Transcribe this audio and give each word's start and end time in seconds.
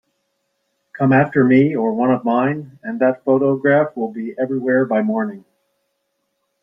Come 0.93 1.13
after 1.13 1.43
me 1.43 1.75
or 1.75 1.93
one 1.93 2.09
of 2.09 2.25
mine, 2.25 2.79
and 2.81 2.99
that 3.01 3.23
photograph 3.23 3.95
will 3.95 4.11
be 4.11 4.33
everywhere 4.35 4.83
by 4.85 5.03
morning. 5.03 5.45